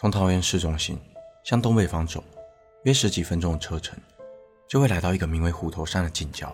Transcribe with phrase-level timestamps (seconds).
[0.00, 0.98] 从桃园市中心
[1.44, 2.24] 向东北方走，
[2.84, 3.98] 约十几分钟的车程，
[4.66, 6.50] 就会来到一个名为虎头山的近郊。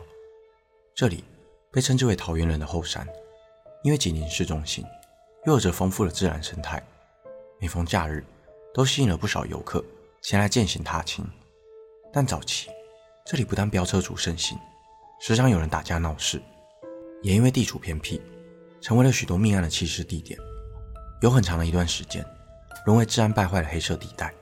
[0.96, 1.22] 这里
[1.70, 3.06] 被称之为桃园人的后山，
[3.84, 4.84] 因为紧邻市中心，
[5.44, 6.82] 又有着丰富的自然生态。
[7.60, 8.24] 每逢假日，
[8.74, 9.84] 都吸引了不少游客
[10.22, 11.24] 前来健行踏青。
[12.12, 12.68] 但早期，
[13.24, 14.58] 这里不但飙车族盛行，
[15.20, 16.42] 时常有人打架闹事，
[17.22, 18.20] 也因为地处偏僻，
[18.80, 20.36] 成为了许多命案的弃尸地点。
[21.22, 22.26] 有很长的一段时间，
[22.84, 24.32] 沦为治安败坏的黑色地带，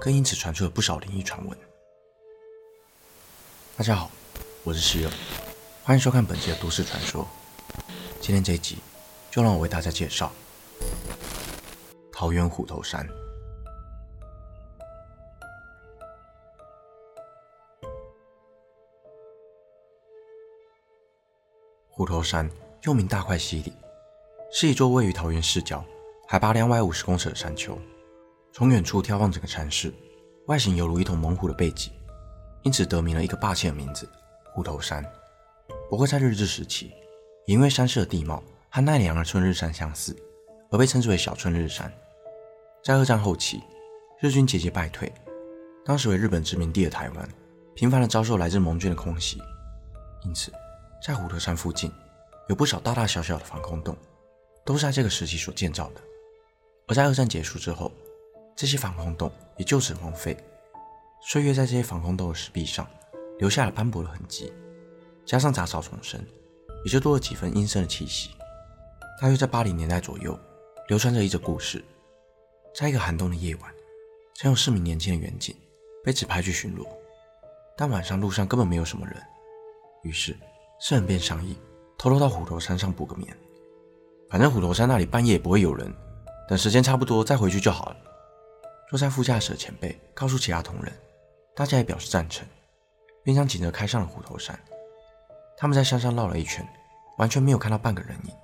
[0.00, 1.58] 更因此传出了不少灵异传闻。
[3.76, 4.10] 大家好，
[4.64, 5.12] 我是希尔，
[5.84, 7.26] 欢迎收看本期的都市传说。
[8.20, 8.78] 今天这一集，
[9.30, 10.32] 就让我为大家介绍
[12.12, 13.08] 桃园虎头山。
[21.88, 22.50] 虎头山
[22.82, 23.72] 又名大块溪里，
[24.50, 25.84] 是一座位于桃园市郊。
[26.32, 27.76] 海拔两百五十公尺的山丘，
[28.52, 29.92] 从远处眺望整个山势，
[30.46, 31.90] 外形犹如一头猛虎的背脊，
[32.62, 34.08] 因此得名了一个霸气的名字——
[34.54, 35.04] 虎头山。
[35.88, 36.92] 不过在日治时期，
[37.46, 40.16] 也因为山势的地貌和奈良的春日山相似，
[40.70, 41.92] 而被称之为小春日山。
[42.84, 43.60] 在二战后期，
[44.20, 45.12] 日军节节败退，
[45.84, 47.28] 当时为日本殖民地的台湾，
[47.74, 49.42] 频繁地遭受来自盟军的空袭，
[50.22, 50.52] 因此
[51.04, 51.90] 在虎头山附近
[52.48, 53.96] 有不少大大小小的防空洞，
[54.64, 56.00] 都是在这个时期所建造的。
[56.90, 57.92] 而在二战结束之后，
[58.56, 60.36] 这些防空洞也就此荒废，
[61.22, 62.84] 岁月在这些防空洞的石壁上
[63.38, 64.52] 留下了斑驳的痕迹，
[65.24, 66.20] 加上杂草丛生，
[66.84, 68.30] 也就多了几分阴森的气息。
[69.20, 70.36] 大约在八零年代左右，
[70.88, 71.80] 流传着一则故事：
[72.74, 73.72] 在一个寒冬的夜晚，
[74.34, 75.54] 曾有四名年轻的远警
[76.02, 76.84] 被指派去巡逻，
[77.76, 79.16] 但晚上路上根本没有什么人，
[80.02, 80.36] 于是
[80.80, 81.56] 四人便商议
[81.96, 83.32] 偷偷到虎头山上补个眠，
[84.28, 85.94] 反正虎头山那里半夜也不会有人。
[86.50, 87.96] 等时间差不多再回去就好了。
[88.88, 90.92] 坐在副驾驶的前辈告诉其他同仁，
[91.54, 92.44] 大家也表示赞成，
[93.22, 94.58] 便将警车开上了虎头山。
[95.56, 96.68] 他们在山上绕了一圈，
[97.18, 98.34] 完全没有看到半个人影。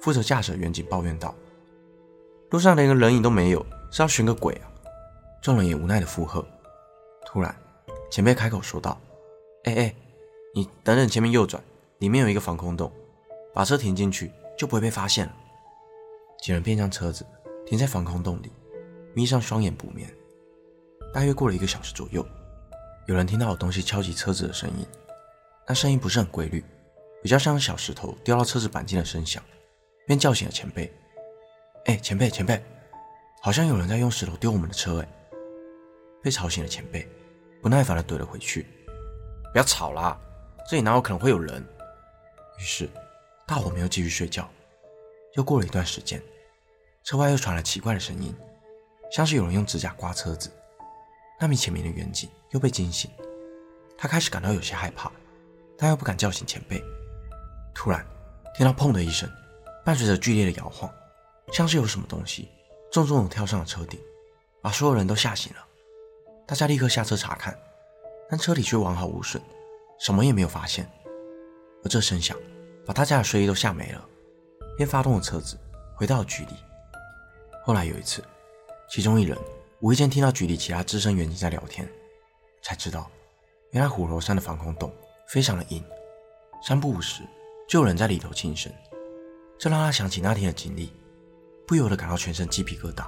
[0.00, 1.32] 负责驾驶的员警抱怨道
[2.50, 4.66] ：“路上连个人影都没有，是要寻个鬼啊！”
[5.40, 6.44] 众人也无奈的附和。
[7.24, 7.54] 突然，
[8.10, 9.00] 前辈开口说道
[9.62, 9.94] ：“哎哎，
[10.56, 11.62] 你等等，前面右转，
[11.98, 12.92] 里面有一个防空洞，
[13.54, 15.32] 把车停进去就不会被发现了。”
[16.42, 17.24] 几人便将车子
[17.64, 18.50] 停在防空洞里，
[19.14, 20.12] 眯上双眼补眠。
[21.14, 22.26] 大约过了一个小时左右，
[23.06, 24.84] 有人听到有东西敲击车子的声音，
[25.68, 26.64] 那声音不是很规律，
[27.22, 29.40] 比较像小石头掉到车子鈑金的声响，
[30.04, 30.92] 便叫醒了前辈。
[31.84, 32.60] 哎，前辈，前辈，
[33.40, 35.00] 好像有人在用石头丢我们的车！
[35.00, 35.08] 哎，
[36.24, 37.08] 被吵醒了前辈，
[37.62, 38.66] 不耐烦地怼了回去
[39.52, 40.20] ：“不要吵啦，
[40.68, 41.64] 这里哪有可能会有人？”
[42.58, 42.90] 于是
[43.46, 44.50] 大伙没有继续睡觉。
[45.34, 46.20] 又过了一段时间。
[47.04, 48.32] 车外又传来奇怪的声音，
[49.10, 50.50] 像是有人用指甲刮车子。
[51.40, 53.10] 那名前面的员警又被惊醒，
[53.98, 55.10] 他开始感到有些害怕，
[55.76, 56.80] 但又不敢叫醒前辈。
[57.74, 58.06] 突然，
[58.54, 59.28] 听到“砰”的一声，
[59.84, 60.88] 伴随着剧烈的摇晃，
[61.52, 62.48] 像是有什么东西
[62.92, 63.98] 重重的跳上了车顶，
[64.60, 65.58] 把所有人都吓醒了。
[66.46, 67.58] 大家立刻下车查看，
[68.30, 69.42] 但车里却完好无损，
[69.98, 70.88] 什么也没有发现。
[71.84, 72.38] 而这声响
[72.86, 74.08] 把大家的睡意都吓没了，
[74.76, 75.58] 便发动了车子，
[75.96, 76.54] 回到了局里。
[77.64, 78.24] 后来有一次，
[78.90, 79.38] 其中一人
[79.80, 81.88] 无意间听到局里其他资深员警在聊天，
[82.60, 83.08] 才知道
[83.70, 84.92] 原来虎头山的防空洞
[85.28, 85.82] 非常的阴，
[86.66, 87.22] 三不五时
[87.68, 88.72] 就有人在里头轻生。
[89.56, 90.92] 这让他想起那天的经历，
[91.64, 93.06] 不由得感到全身鸡皮疙瘩。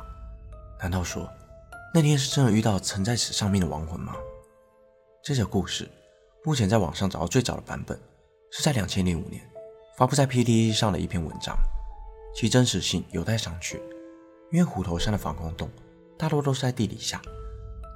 [0.81, 1.29] 难道说
[1.93, 4.15] 那天是真的遇到曾在此上面的亡魂吗？
[5.21, 5.91] 这则故事
[6.45, 8.01] 目前在网上找到最早的版本，
[8.53, 9.43] 是在两千零五年
[9.97, 11.57] 发布在 PTT 上的一篇文章，
[12.37, 13.81] 其真实性有待商榷。
[14.55, 15.69] 因为虎头山的防空洞
[16.17, 17.21] 大多都是在地底下，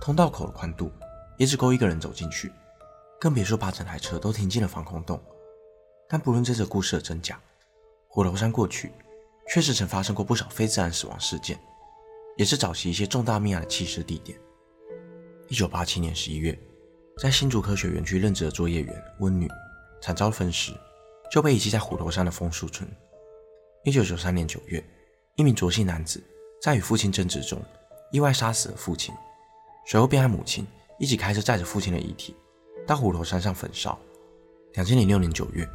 [0.01, 0.91] 通道口的宽度
[1.37, 2.51] 也只够一个人走进去，
[3.21, 5.23] 更别说把整台车都停进了防空洞。
[6.09, 7.41] 但不论这则故事的真假，
[8.09, 8.91] 虎头山过去
[9.49, 11.57] 确实曾发生过不少非自然死亡事件，
[12.37, 14.37] 也是早期一些重大命案的弃尸地点。
[15.47, 16.59] 一九八七年十一月，
[17.23, 19.49] 在新竹科学园区任职的作业员温女
[20.03, 20.73] 惨遭分尸，
[21.31, 22.91] 就被遗弃在虎头山的枫树村。
[23.85, 24.85] 一九九三年九月，
[25.37, 26.21] 一名卓姓男子。
[26.61, 27.61] 在与父亲争执中，
[28.11, 29.15] 意外杀死了父亲，
[29.87, 30.67] 随后便和母亲
[30.99, 32.35] 一起开车载着父亲的遗体
[32.87, 33.99] 到虎头山上焚烧。
[34.75, 35.69] 两千零六年九月，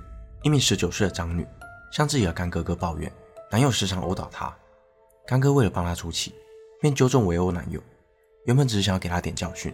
[0.44, 1.46] 一名十九岁的张女
[1.92, 3.12] 向自己的干哥哥抱怨
[3.52, 4.56] 男友时常殴打她，
[5.26, 6.34] 干哥为了帮她出气，
[6.82, 7.82] 便纠正围殴男友。
[8.46, 9.74] 原本只是想要给他点教训，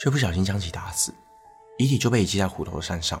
[0.00, 1.12] 却不小心将其打死，
[1.78, 3.20] 遗体就被遗弃在虎头山上。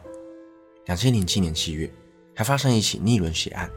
[0.86, 1.92] 两千零七年七月，
[2.34, 3.70] 还发生一起逆轮血案，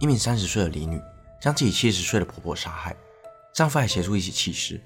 [0.00, 1.00] 一名三十岁的李女
[1.44, 2.96] 将自己七十岁的婆婆杀害，
[3.52, 4.80] 丈夫还协助一起弃尸，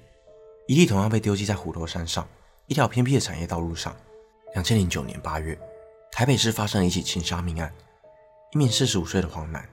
[0.67, 2.27] 遗体同样被丢弃在虎头山上
[2.67, 3.95] 一条偏僻的产业道路上。
[4.51, 5.57] 两千零九年八月，
[6.11, 7.73] 台北市发生了一起情杀命案，
[8.51, 9.65] 一名四十五岁的黄男，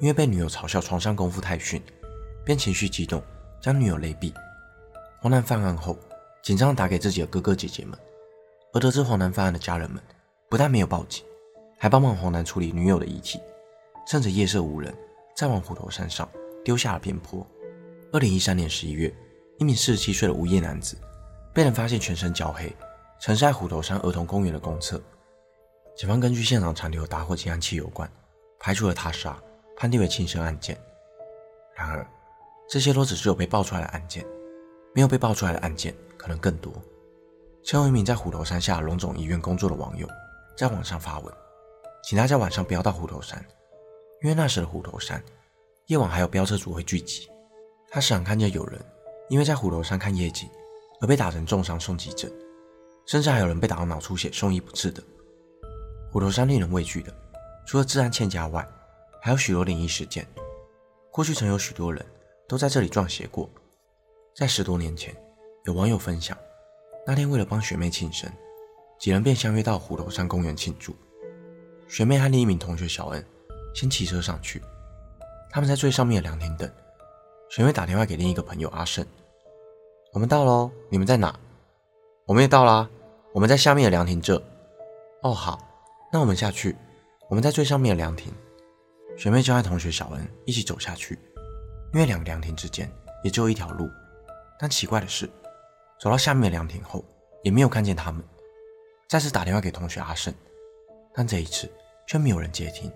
[0.00, 1.82] 因为被女友嘲笑床上功夫太逊，
[2.44, 3.22] 便情绪激动，
[3.58, 4.30] 将女友勒毙。
[5.22, 5.98] 黄男犯案后，
[6.42, 7.98] 紧张打给自己的哥哥姐姐们，
[8.74, 9.98] 而得知黄男犯案的家人们
[10.50, 11.24] 不但没有报警，
[11.78, 13.40] 还帮忙黄男处理女友的遗体，
[14.06, 14.94] 趁着夜色无人，
[15.34, 16.28] 再往虎头山上
[16.64, 17.46] 丢下了边坡。
[18.12, 19.12] 二零一三年十一月，
[19.58, 20.96] 一名四十七岁的无业男子
[21.52, 22.74] 被人发现全身焦黑，
[23.18, 25.02] 沉在虎头山儿童公园的公厕。
[25.96, 28.10] 警方根据现场残留打火机和汽油罐，
[28.58, 29.36] 排除了他杀，
[29.76, 30.78] 判定为轻生案件。
[31.74, 32.06] 然而，
[32.68, 34.24] 这些都只是有被爆出来的案件。
[34.94, 36.72] 没有被爆出来的案件可能更多。
[37.64, 40.06] 曾有一名在虎头山下龙总医院工作的网友
[40.56, 41.34] 在网上发文，
[42.04, 43.44] 请大家晚上不要到虎头山，
[44.24, 45.22] 因为那时的虎头山
[45.88, 47.28] 夜晚还有飙车族会聚集。
[47.90, 48.82] 他时常看见有人
[49.28, 50.48] 因为在虎头山看夜景
[51.02, 52.32] 而被打成重伤送急诊，
[53.04, 55.02] 甚至还有人被打到脑出血送医不治的。
[56.10, 57.14] 虎头山令人畏惧的，
[57.66, 58.66] 除了治安欠佳外，
[59.20, 60.26] 还有许多灵异事件。
[61.10, 62.04] 过去曾有许多人
[62.48, 63.50] 都在这里撞邪过。
[64.34, 65.14] 在十多年前，
[65.66, 66.34] 有网友分享，
[67.06, 68.32] 那天为了帮学妹庆生，
[68.98, 70.96] 几人便相约到虎头山公园庆祝。
[71.86, 73.22] 学妹和另一名同学小恩
[73.74, 74.62] 先骑车上去，
[75.50, 76.70] 他们在最上面的凉亭等。
[77.50, 79.04] 学妹打电话给另一个朋友阿胜
[80.14, 81.38] ：“我们到喽，你们在哪
[82.24, 82.88] ？”“我们也到啦，
[83.32, 84.42] 我们在下面的凉亭这。
[85.22, 85.58] ”“哦，好，
[86.12, 86.74] 那我们下去，
[87.28, 88.32] 我们在最上面的凉亭。”
[89.18, 91.18] 学妹就和同学小恩一起走下去，
[91.92, 92.90] 因为两个凉亭之间
[93.22, 93.88] 也只有一条路。
[94.58, 95.28] 但奇怪的是，
[96.00, 97.04] 走到下面的凉亭后，
[97.42, 98.24] 也没有看见他们。
[99.08, 100.32] 再次打电话给同学阿胜，
[101.12, 101.70] 但这一次
[102.06, 102.90] 却没有人接听。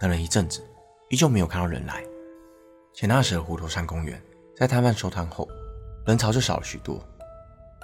[0.00, 0.66] 等了一阵子，
[1.10, 2.02] 依旧没有看到人来。
[2.94, 4.20] 且那时的虎头山公园
[4.56, 5.46] 在摊贩收摊后，
[6.06, 6.98] 人潮就少了许多。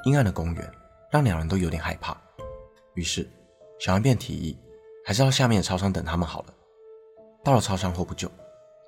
[0.07, 0.73] 阴暗的公园
[1.11, 2.17] 让两人都有点害怕，
[2.95, 3.29] 于是
[3.79, 4.59] 小安便提议，
[5.05, 6.55] 还是到下面的超商等他们好了。
[7.45, 8.31] 到了超商后不久，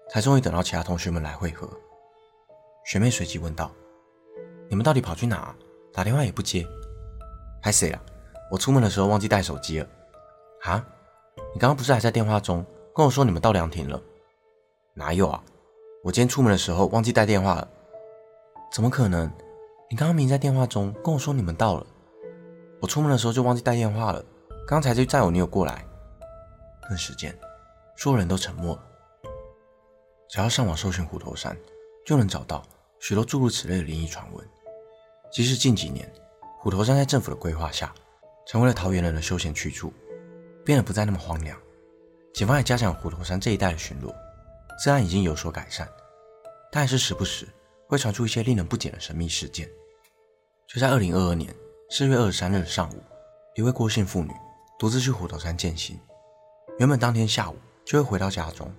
[0.09, 1.69] 才终于等到其他同学们来会合。
[2.87, 3.71] 学妹随即问道。
[4.71, 5.57] 你们到底跑去哪啊？
[5.93, 6.67] 打电话也不接，
[7.61, 8.01] 拍谁了？
[8.51, 9.87] 我出门的时候忘记带手机了。
[10.63, 10.83] 啊？
[11.55, 12.65] 你刚刚不是还在电话中
[12.99, 14.03] 跟我说你们到凉亭了？
[14.93, 15.41] 哪有啊？
[16.03, 17.69] 我今天出门的时候忘记带电话了。
[18.73, 19.31] 怎么可能？
[19.89, 21.87] 你刚刚明明在电话中跟我说你们到了，
[22.81, 24.25] 我出门的时候就忘记带电话了，
[24.67, 25.87] 刚才就载我女友过来。
[26.89, 27.33] 顿时间，
[27.97, 28.83] 所有人都沉默了。
[30.29, 31.57] 只要上网搜寻虎头山，
[32.05, 32.65] 就能找到
[32.99, 34.45] 许多诸如此类的灵异传闻。
[35.31, 36.13] 即使近几年，
[36.59, 37.95] 虎头山在政府的规划下，
[38.45, 39.93] 成为了桃园人的休闲去处，
[40.65, 41.57] 变得不再那么荒凉。
[42.35, 44.15] 警方也加强虎头山这一带的巡逻，
[44.83, 45.89] 治安已经有所改善，
[46.71, 47.49] 但还是时不时
[47.87, 49.69] 会传出一些令人不解的神秘事件。
[50.67, 51.53] 就在二零二二年
[51.91, 53.03] 四月二十三日上午，
[53.55, 54.31] 一位郭姓妇女
[54.79, 55.99] 独自去虎头山践行，
[56.79, 58.73] 原本当天下午就会回到家中，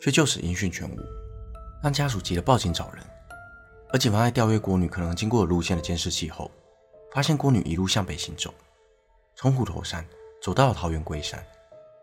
[0.00, 0.96] 却就此音讯全无，
[1.82, 3.04] 让家属急得报警找人。
[3.92, 6.50] 而警方在调阅郭女可能经过的路线的监视器后，
[7.12, 8.54] 发现郭女一路向北行走，
[9.34, 10.06] 从虎头山
[10.40, 11.44] 走到了桃园龟山，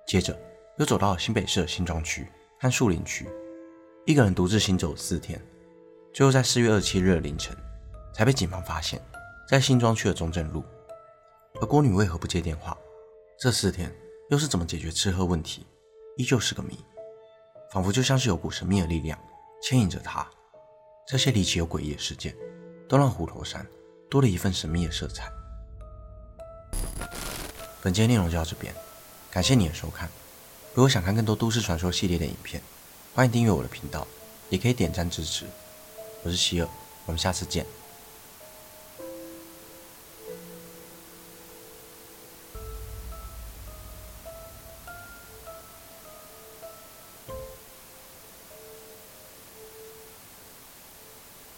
[0.06, 0.38] 接着
[0.80, 2.26] 又走到新北市的新庄区
[2.58, 3.28] 和树林区，
[4.06, 5.40] 一个人独自行走四天，
[6.14, 7.54] 最后在四月二十七日的凌晨
[8.14, 9.02] 才被警方发现，
[9.46, 10.64] 在新庄区的中正路。
[11.60, 12.78] 而郭女为何不接电话？
[13.38, 13.94] 这四天
[14.30, 15.68] 又是怎么解决吃喝问题？
[16.16, 16.80] 依旧是个谜，
[17.74, 19.20] 仿佛就像是有股神秘的力量
[19.62, 20.26] 牵引着她。
[21.06, 22.34] 这些离奇又诡异的事件，
[22.88, 23.68] 都让虎头山
[24.10, 25.30] 多了一份神秘的色彩。
[27.82, 28.74] 本期内容就到这边，
[29.30, 30.10] 感谢你的收看。
[30.80, 32.62] 如果想看更多都市传说系列的影片，
[33.14, 34.08] 欢迎订阅我的频道，
[34.50, 35.46] 也可以点赞支持。
[36.24, 36.70] 我是希尔，
[37.06, 37.66] 我们下次见。